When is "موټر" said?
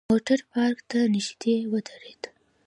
0.11-0.39